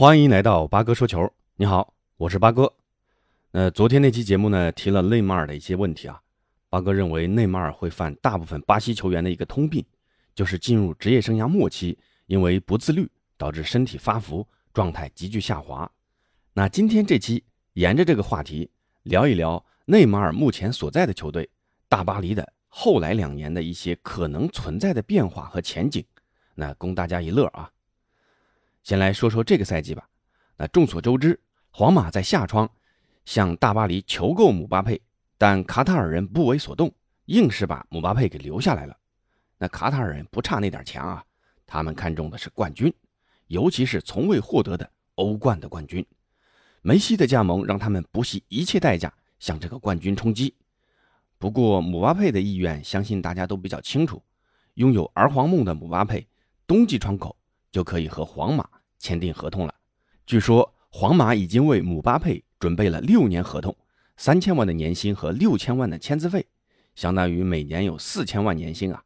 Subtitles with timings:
[0.00, 1.30] 欢迎来到八哥说球。
[1.56, 2.72] 你好，我是八哥。
[3.50, 6.18] 呃，昨天那期节目呢，提了内马尔的一些问题啊。
[6.70, 9.84] 八哥认为内马尔会犯大部分巴西球员的一个通病，
[10.34, 15.92] 就是进入职业生涯末期，因为不自律导致身体发福，状态急剧下滑。
[16.54, 17.44] 那今天这期
[17.74, 18.70] 沿着这个话题
[19.02, 21.46] 聊一聊内马尔目前所在的球队
[21.90, 26.02] 大巴黎的后来两年的一些可能存在的变化和前景，
[26.54, 27.70] 那供大家一乐啊。
[28.82, 30.08] 先来说说这个赛季吧。
[30.56, 31.40] 那众所周知，
[31.70, 32.70] 皇马在夏窗
[33.24, 35.00] 向大巴黎求购姆巴佩，
[35.38, 36.92] 但卡塔尔人不为所动，
[37.26, 38.96] 硬是把姆巴佩给留下来了。
[39.58, 41.24] 那卡塔尔人不差那点钱啊，
[41.66, 42.92] 他们看中的是冠军，
[43.46, 46.04] 尤其是从未获得的欧冠的冠军。
[46.82, 50.54] 梅西的加盟让他们不惜一切代价向这个冠军冲击。
[51.38, 54.22] 不过姆巴佩的意愿，相信大家都比较清楚。
[54.74, 56.26] 拥有儿皇梦的姆巴佩，
[56.66, 57.36] 冬季窗口。
[57.70, 59.74] 就可以和皇马签订合同了。
[60.26, 63.76] 据说皇马已经为姆巴佩准备了六年合同，
[64.16, 66.46] 三千万的年薪和六千万的签字费，
[66.94, 69.02] 相当于每年有四千万年薪啊！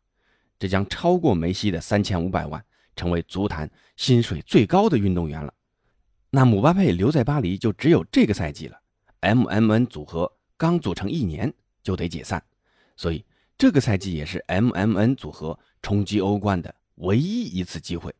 [0.58, 2.64] 这将超过梅西的三千五百万，
[2.96, 5.52] 成为足坛薪水最高的运动员了。
[6.30, 8.80] 那姆巴佩留在巴黎就只有这个赛季了。
[9.20, 12.42] MMN 组合刚组成一年就得解散，
[12.96, 13.24] 所以
[13.56, 18.14] 这个赛季也是 MMN 组合冲击欧冠的唯一一次机会。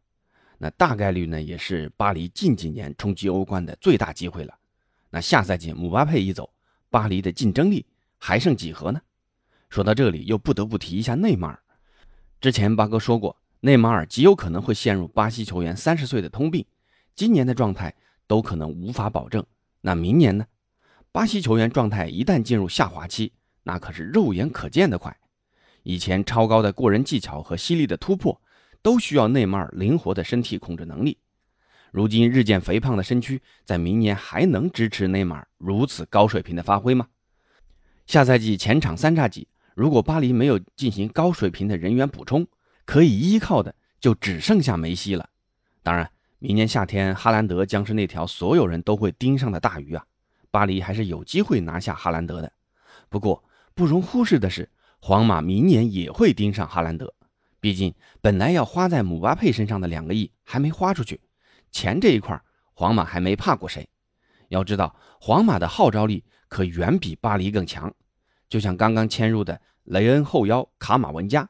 [0.65, 4.59] 那大概率呢，也是巴黎近几年冲击欧冠的最大机会了。
[5.11, 6.48] 那下赛季姆巴佩一走，
[6.89, 7.84] 巴黎的竞争力
[8.17, 8.98] 还剩几何呢？
[9.69, 11.61] 说到这里，又不得不提一下内马尔。
[12.41, 16.65] 之前八哥说过，内马尔极有可能会陷入巴西球员三十岁的通病，
[17.15, 17.95] 今年的状态
[18.27, 19.45] 都可能无法保证。
[19.83, 20.47] 那明年呢？
[21.12, 23.34] 巴西球员状态一旦进入下滑期，
[23.65, 25.15] 那可是肉眼可见的快。
[25.83, 28.41] 以前超高的过人技巧和犀利的突破。
[28.85, 31.17] 都需要内马尔灵活的身体控制能力。
[31.91, 37.07] 如今日渐肥胖的身躯，在明年还能支持内马尔如此高水平的发挥吗？
[38.07, 42.47] 下赛季前场三叉戟，如果巴黎没有进行高水平的人员补充，
[42.84, 45.31] 可以依靠的就只剩下梅西了。
[45.83, 50.05] 当然，明年夏天哈兰德将是那条所有人都会盯上的大鱼啊！
[50.50, 52.53] 巴黎还是有机会拿下哈兰德的。
[53.09, 53.43] 不过，
[53.75, 54.69] 不容忽视的是，
[55.00, 57.15] 皇马明年也会盯上哈兰德。
[57.64, 61.19] 毕竟，本来要花在姆巴佩身上的两个亿还没花出去，
[61.70, 62.38] 钱这一块，
[62.75, 63.88] 皇马还没怕过谁。
[64.48, 67.91] 要知道，皇马的号召力可远比巴黎更强。
[68.50, 71.48] 就像刚刚签入的雷恩后腰卡马文加，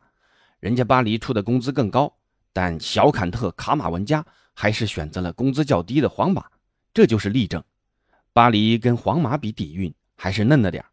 [0.60, 2.16] 人家巴黎出的工资更高，
[2.52, 6.44] 但小坎特卡马文加还是选择了工资较低的皇马，
[6.92, 7.60] 这就是例证。
[8.32, 10.84] 巴黎跟皇马比底蕴还是嫩了点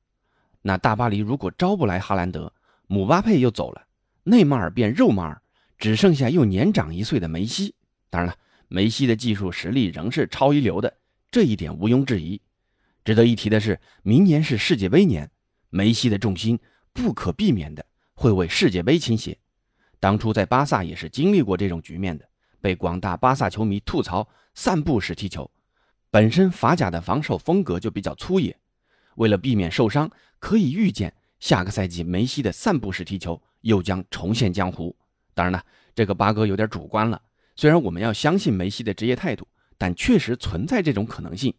[0.63, 2.51] 那大巴黎如果招不来哈兰德，
[2.87, 3.83] 姆巴佩又走了。
[4.23, 5.41] 内马尔变肉马尔，
[5.77, 7.73] 只剩下又年长一岁的梅西。
[8.09, 8.35] 当然了，
[8.67, 10.97] 梅西的技术实力仍是超一流的，
[11.31, 12.39] 这一点毋庸置疑。
[13.03, 15.31] 值得一提的是，明年是世界杯年，
[15.69, 16.59] 梅西的重心
[16.93, 17.83] 不可避免的
[18.13, 19.37] 会为世界杯倾斜。
[19.99, 22.27] 当初在巴萨也是经历过这种局面的，
[22.59, 25.49] 被广大巴萨球迷吐槽散步式踢球，
[26.11, 28.55] 本身法甲的防守风格就比较粗野。
[29.15, 33.41] 为了避免受伤，可以预见下个赛季梅西的散步式踢球。
[33.61, 34.95] 又将重现江湖。
[35.33, 35.63] 当然了，
[35.95, 37.21] 这个八哥有点主观了。
[37.55, 41.53] 虽然我们要相信梅西的职业态度，但确实存在这种可能性。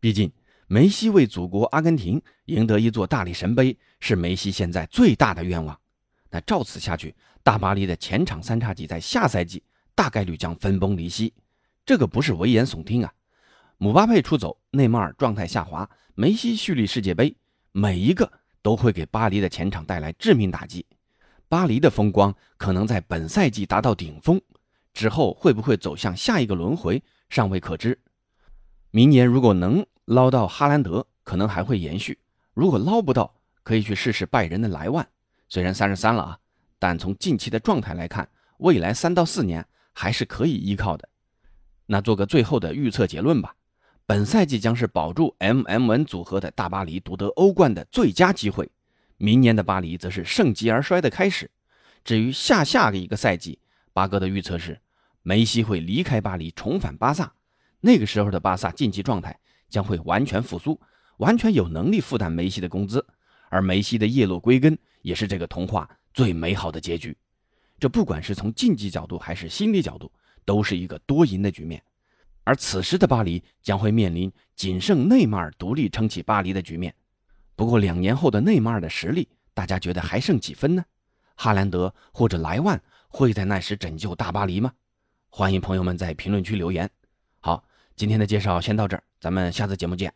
[0.00, 0.30] 毕竟，
[0.66, 5.78] 梅西为祖国阿根廷赢得一座大力神杯，是梅西现在最大的愿望。
[6.30, 9.62] 那照此下去，大巴黎的前场三叉戟在下赛季
[9.94, 11.32] 大概率将分崩离析。
[11.84, 13.12] 这个不是危言耸听啊！
[13.78, 17.34] 姆巴佩出走，内马尔状态下滑，梅西蓄力世界杯，
[17.72, 18.30] 每一个
[18.60, 20.84] 都会给巴黎的前场带来致命打击。
[21.48, 24.38] 巴黎的风光可能在本赛季达到顶峰，
[24.92, 27.98] 之后会不会走向下一个轮回尚未可知。
[28.90, 32.14] 明年如果能捞到哈兰德，可能还会延续；
[32.52, 35.06] 如果捞不到，可以去试试拜仁的莱万。
[35.48, 36.38] 虽然三十三了啊，
[36.78, 38.28] 但从近期的状态来看，
[38.58, 41.08] 未来三到四年还是可以依靠的。
[41.86, 43.54] 那做个最后的预测结论吧：
[44.04, 48.70] 本赛季将是保住 MMN 组合的大巴黎夺得欧冠的最佳机会。
[49.18, 51.50] 明年的巴黎则是盛极而衰的开始。
[52.02, 53.58] 至于下下个一个赛季，
[53.92, 54.80] 八哥的预测是，
[55.22, 57.34] 梅西会离开巴黎，重返巴萨。
[57.80, 59.38] 那个时候的巴萨竞技状态
[59.68, 60.80] 将会完全复苏，
[61.18, 63.04] 完全有能力负担梅西的工资，
[63.50, 67.16] 而梅西的叶落归根也是这个童话最美好的结局。
[67.78, 70.10] 这不管是从竞技角度还是心理角度，
[70.44, 71.82] 都是一个多赢的局面。
[72.44, 76.94] 而此时的巴黎将会面临仅剩内马尔独立撑起巴黎的局面。
[77.58, 80.84] 不过两年后的内马尔的实力，大家觉得还剩几分呢？
[81.34, 84.72] 哈兰德或者莱万会在那时拯救大巴黎吗？
[85.28, 86.88] 欢迎朋友们在评论区留言。
[87.40, 87.64] 好，
[87.96, 90.14] 今天的介绍先到这儿，咱们下次节目见。